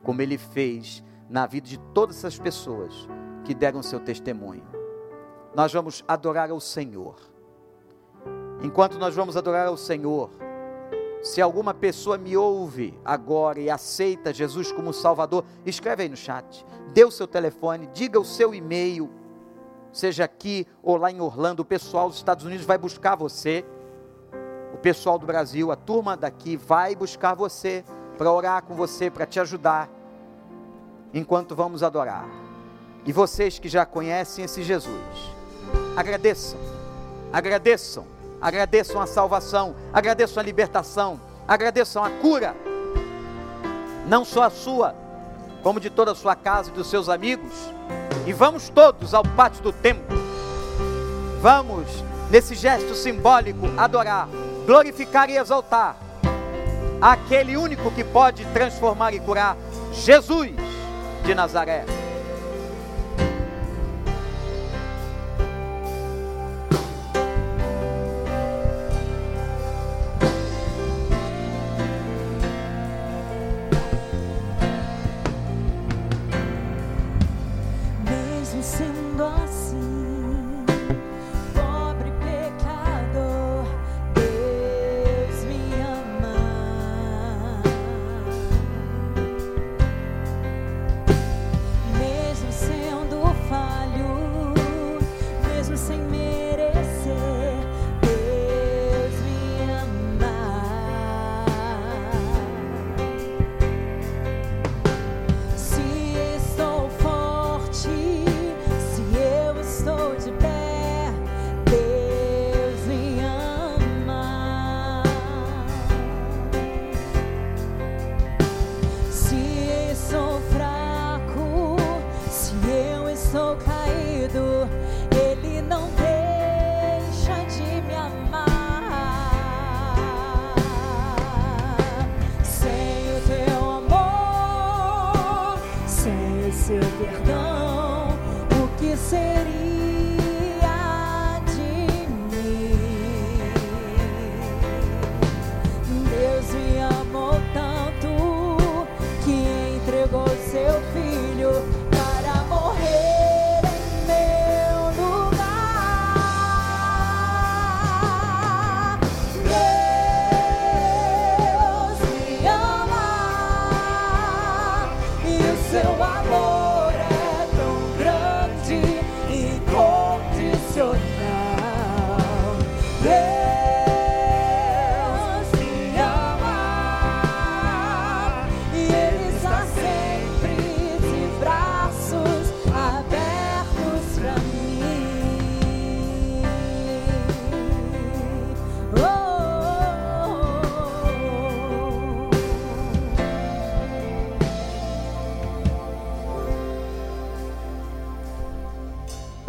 como 0.02 0.20
Ele 0.20 0.36
fez 0.36 1.02
na 1.30 1.46
vida 1.46 1.66
de 1.66 1.78
todas 1.94 2.18
essas 2.18 2.38
pessoas 2.38 3.08
que 3.46 3.54
deram 3.54 3.80
seu 3.80 4.00
testemunho. 4.00 4.64
Nós 5.54 5.72
vamos 5.72 6.04
adorar 6.08 6.50
ao 6.50 6.60
Senhor. 6.60 7.14
Enquanto 8.60 8.98
nós 8.98 9.14
vamos 9.14 9.36
adorar 9.36 9.68
ao 9.68 9.76
Senhor, 9.76 10.30
se 11.22 11.40
alguma 11.40 11.72
pessoa 11.72 12.18
me 12.18 12.36
ouve 12.36 12.98
agora 13.04 13.60
e 13.60 13.70
aceita 13.70 14.34
Jesus 14.34 14.72
como 14.72 14.92
Salvador, 14.92 15.44
escreve 15.64 16.02
aí 16.02 16.08
no 16.08 16.16
chat, 16.16 16.66
dê 16.92 17.04
o 17.04 17.10
seu 17.10 17.26
telefone, 17.28 17.88
diga 17.94 18.18
o 18.18 18.24
seu 18.24 18.52
e-mail, 18.52 19.08
seja 19.92 20.24
aqui 20.24 20.66
ou 20.82 20.96
lá 20.96 21.10
em 21.10 21.20
Orlando, 21.20 21.62
o 21.62 21.64
pessoal 21.64 22.08
dos 22.08 22.18
Estados 22.18 22.44
Unidos 22.44 22.66
vai 22.66 22.76
buscar 22.76 23.14
você, 23.14 23.64
o 24.74 24.78
pessoal 24.78 25.18
do 25.18 25.26
Brasil, 25.26 25.70
a 25.70 25.76
turma 25.76 26.16
daqui 26.16 26.56
vai 26.56 26.96
buscar 26.96 27.34
você 27.34 27.84
para 28.18 28.32
orar 28.32 28.64
com 28.64 28.74
você, 28.74 29.08
para 29.08 29.24
te 29.24 29.38
ajudar, 29.38 29.88
enquanto 31.14 31.54
vamos 31.54 31.84
adorar. 31.84 32.45
E 33.06 33.12
vocês 33.12 33.58
que 33.58 33.68
já 33.68 33.86
conhecem 33.86 34.44
esse 34.44 34.62
Jesus, 34.62 35.00
agradeçam, 35.96 36.58
agradeçam, 37.32 38.04
agradeçam 38.40 39.00
a 39.00 39.06
salvação, 39.06 39.76
agradeçam 39.92 40.40
a 40.42 40.44
libertação, 40.44 41.20
agradeçam 41.46 42.02
a 42.02 42.10
cura, 42.10 42.56
não 44.08 44.24
só 44.24 44.42
a 44.42 44.50
sua, 44.50 44.94
como 45.62 45.78
de 45.78 45.88
toda 45.88 46.12
a 46.12 46.14
sua 46.16 46.34
casa 46.34 46.70
e 46.70 46.72
dos 46.72 46.88
seus 46.88 47.08
amigos. 47.08 47.52
E 48.26 48.32
vamos 48.32 48.68
todos 48.68 49.14
ao 49.14 49.22
pátio 49.22 49.62
do 49.62 49.72
templo. 49.72 50.16
Vamos, 51.40 51.86
nesse 52.28 52.56
gesto 52.56 52.92
simbólico, 52.94 53.66
adorar, 53.76 54.28
glorificar 54.66 55.30
e 55.30 55.36
exaltar 55.36 55.96
aquele 57.00 57.56
único 57.56 57.90
que 57.90 58.02
pode 58.02 58.44
transformar 58.46 59.12
e 59.12 59.20
curar, 59.20 59.56
Jesus 59.92 60.50
de 61.24 61.34
Nazaré. 61.34 61.84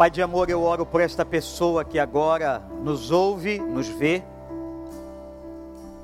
Pai 0.08 0.14
de 0.14 0.22
amor, 0.22 0.48
eu 0.48 0.62
oro 0.62 0.86
por 0.86 1.02
esta 1.02 1.22
pessoa 1.22 1.84
que 1.84 1.98
agora 1.98 2.62
nos 2.82 3.10
ouve, 3.10 3.58
nos 3.58 3.88
vê, 3.88 4.24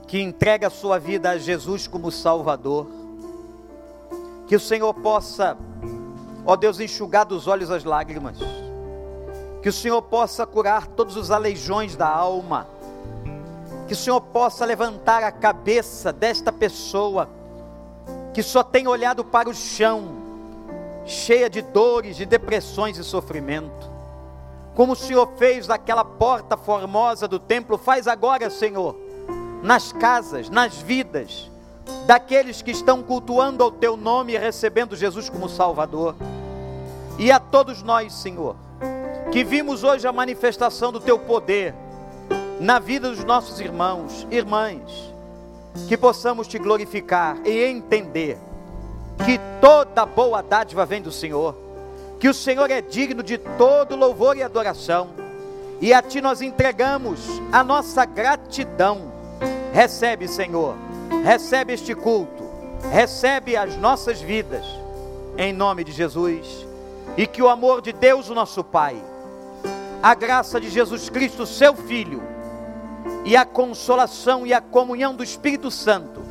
que 0.07 0.21
entrega 0.21 0.67
a 0.67 0.71
sua 0.71 0.99
vida 0.99 1.31
a 1.31 1.39
Jesus 1.39 1.87
como 1.87 2.13
Salvador. 2.13 2.87
Que 4.47 4.57
o 4.57 4.61
Senhor 4.61 4.93
possa, 4.93 5.57
ó 6.45 6.55
Deus, 6.55 6.81
enxugar 6.81 7.25
dos 7.25 7.47
olhos 7.47 7.71
as 7.71 7.83
lágrimas. 7.83 8.37
Que 9.63 9.71
o 9.71 9.73
Senhor 9.73 10.03
possa 10.03 10.45
curar 10.45 10.87
todos 10.87 11.17
os 11.17 11.31
aleijões 11.31 11.97
da 11.97 12.07
alma. 12.07 12.67
Que 13.87 13.95
o 13.95 13.97
Senhor 13.97 14.21
possa 14.21 14.67
levantar 14.67 15.23
a 15.23 15.33
cabeça 15.33 16.13
desta 16.13 16.53
pessoa 16.53 17.27
que 18.35 18.43
só 18.43 18.63
tem 18.63 18.87
olhado 18.87 19.25
para 19.25 19.49
o 19.49 19.55
chão 19.55 20.23
cheia 21.07 21.49
de 21.49 21.63
dores, 21.63 22.19
de 22.19 22.27
depressões 22.27 22.99
e 22.99 23.03
sofrimento. 23.05 23.94
Como 24.75 24.93
o 24.93 24.97
Senhor 24.97 25.29
fez 25.37 25.69
naquela 25.69 26.05
porta 26.05 26.57
formosa 26.57 27.29
do 27.29 27.39
templo, 27.39 27.79
faz 27.79 28.09
agora, 28.09 28.51
Senhor, 28.51 28.97
nas 29.63 29.93
casas, 29.93 30.51
nas 30.51 30.77
vidas 30.77 31.51
daqueles 32.07 32.63
que 32.63 32.71
estão 32.71 33.03
cultuando 33.03 33.63
ao 33.63 33.71
Teu 33.71 33.97
nome 33.97 34.33
e 34.33 34.39
recebendo 34.39 34.97
Jesus 34.97 35.29
como 35.29 35.49
Salvador. 35.49 36.17
E 37.19 37.31
a 37.31 37.39
todos 37.39 37.83
nós, 37.83 38.13
Senhor, 38.13 38.57
que 39.31 39.45
vimos 39.45 39.85
hoje 39.85 40.07
a 40.07 40.13
manifestação 40.13 40.91
do 40.91 41.01
Teu 41.01 41.19
poder 41.19 41.75
na 42.61 42.79
vida 42.79 43.11
dos 43.11 43.25
nossos 43.25 43.61
irmãos, 43.61 44.27
irmãs, 44.31 45.13
que 45.89 45.97
possamos 45.97 46.49
Te 46.49 46.59
glorificar 46.59 47.39
e 47.45 47.65
entender 47.65 48.39
que 49.25 49.39
toda 49.61 50.05
boa 50.05 50.43
dádiva 50.43 50.85
vem 50.85 51.01
do 51.01 51.13
Senhor, 51.13 51.55
que 52.25 52.29
o 52.31 52.33
Senhor 52.33 52.71
é 52.71 52.81
digno 52.81 53.23
de 53.23 53.37
todo 53.37 53.95
louvor 53.95 54.35
e 54.35 54.43
adoração, 54.43 55.11
e 55.79 55.93
a 55.93 56.01
Ti 56.01 56.23
nós 56.23 56.41
entregamos 56.41 57.21
a 57.53 57.63
nossa 57.63 58.07
gratidão. 58.07 59.13
Recebe, 59.75 60.27
Senhor, 60.27 60.75
recebe 61.23 61.75
este 61.75 61.95
culto, 61.95 62.43
recebe 62.91 63.59
as 63.59 63.77
nossas 63.77 64.23
vidas, 64.23 64.65
em 65.37 65.53
nome 65.53 65.85
de 65.85 65.93
Jesus, 65.93 66.67
e 67.15 67.27
que 67.27 67.43
o 67.43 67.49
amor 67.51 67.83
de 67.83 67.93
Deus, 67.93 68.31
o 68.31 68.35
nosso 68.35 68.65
Pai, 68.65 68.97
a 70.03 70.15
graça 70.15 70.59
de 70.59 70.71
Jesus 70.71 71.11
Cristo, 71.11 71.45
Seu 71.45 71.77
Filho, 71.77 72.23
e 73.27 73.37
a 73.37 73.45
consolação 73.45 74.47
e 74.47 74.55
a 74.55 74.63
comunhão 74.63 75.15
do 75.15 75.23
Espírito 75.23 75.71
Santo 75.71 76.23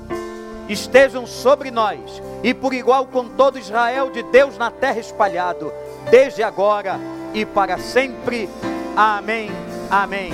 estejam 0.67 1.27
sobre 1.27 1.69
nós 1.69 1.99
e 2.41 2.53
por 2.53 2.73
igual 2.73 3.05
com 3.05 3.27
todo 3.29 3.59
Israel 3.59 4.09
de 4.09 4.23
Deus 4.23 4.57
na 4.57 4.71
terra 4.71 4.99
espalhado 4.99 5.71
desde 6.09 6.43
agora 6.43 6.99
e 7.33 7.45
para 7.45 7.77
sempre. 7.77 8.49
Amém. 8.95 9.49
Amém. 9.89 10.33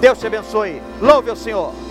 Deus 0.00 0.18
te 0.18 0.26
abençoe. 0.26 0.80
Louve 1.00 1.30
o 1.30 1.36
Senhor. 1.36 1.89